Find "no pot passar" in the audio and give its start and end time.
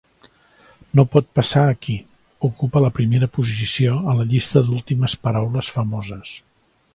0.99-1.65